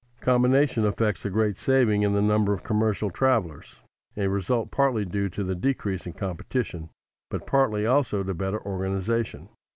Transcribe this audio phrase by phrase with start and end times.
[0.21, 3.75] Combination effects a great saving in the number of commercial travelers,
[4.17, 6.89] a result partly due to the decrease in competition,
[7.29, 9.49] but partly also to better organization.